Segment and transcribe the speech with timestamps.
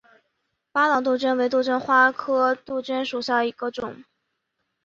[0.71, 4.03] 巴朗杜鹃为杜鹃花科杜鹃属下的一个种。